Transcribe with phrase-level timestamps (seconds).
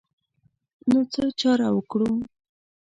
[0.89, 2.09] نو څه چاره وکړو.